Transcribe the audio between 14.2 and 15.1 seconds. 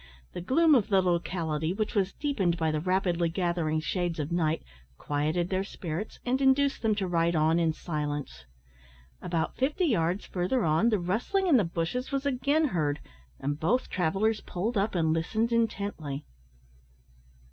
pulled up